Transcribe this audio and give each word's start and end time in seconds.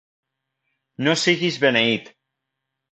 No 1.09 1.15
siguis 1.25 1.61
beneit! 1.67 2.13